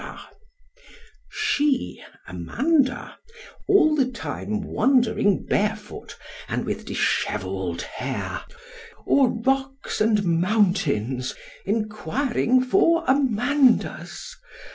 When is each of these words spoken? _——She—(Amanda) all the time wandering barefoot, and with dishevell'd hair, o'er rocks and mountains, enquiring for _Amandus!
_——She—(Amanda) 1.29 3.19
all 3.67 3.93
the 3.95 4.07
time 4.09 4.63
wandering 4.63 5.45
barefoot, 5.45 6.17
and 6.49 6.65
with 6.65 6.85
dishevell'd 6.87 7.83
hair, 7.83 8.41
o'er 9.07 9.27
rocks 9.27 10.01
and 10.01 10.23
mountains, 10.25 11.35
enquiring 11.67 12.63
for 12.63 13.05
_Amandus! 13.05 14.29